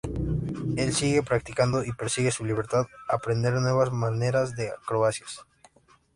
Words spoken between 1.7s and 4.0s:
y persigue su libertad, aprender nuevas